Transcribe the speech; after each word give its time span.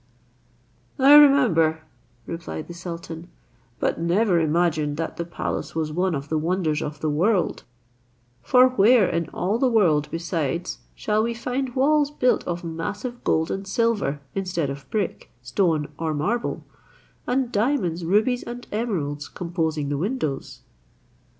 "I 0.97 1.13
remember," 1.13 1.83
replied 2.25 2.67
the 2.67 2.73
sultan, 2.73 3.27
"but 3.79 3.99
never 3.99 4.39
imagined 4.39 4.97
that 4.97 5.17
the 5.17 5.25
palace 5.25 5.75
was 5.75 5.93
one 5.93 6.15
of 6.15 6.27
the 6.27 6.39
wonders 6.39 6.81
of 6.81 7.01
the 7.01 7.09
world; 7.11 7.65
for 8.41 8.69
where 8.69 9.07
in 9.07 9.29
all 9.29 9.59
the 9.59 9.69
world 9.69 10.07
besides 10.09 10.79
shall 10.95 11.21
we 11.21 11.35
find 11.35 11.75
walls 11.75 12.09
built 12.09 12.43
of 12.47 12.63
massive 12.63 13.23
gold 13.23 13.51
and 13.51 13.67
silver, 13.67 14.19
instead 14.33 14.71
of 14.71 14.89
brick, 14.89 15.29
stone, 15.43 15.87
or 15.99 16.15
marble; 16.15 16.65
and 17.27 17.51
diamonds, 17.51 18.03
rubies, 18.03 18.41
and 18.41 18.65
emeralds 18.71 19.27
composing 19.27 19.89
the 19.89 19.99
windows!" 19.99 20.61